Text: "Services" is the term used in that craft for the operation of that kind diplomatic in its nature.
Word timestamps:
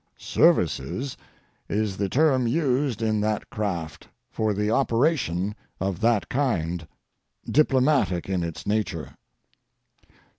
"Services" 0.17 1.15
is 1.69 1.95
the 1.97 2.09
term 2.09 2.47
used 2.47 3.03
in 3.03 3.21
that 3.21 3.47
craft 3.51 4.07
for 4.31 4.51
the 4.51 4.71
operation 4.71 5.53
of 5.79 5.99
that 5.99 6.27
kind 6.27 6.87
diplomatic 7.47 8.27
in 8.27 8.41
its 8.41 8.65
nature. 8.65 9.13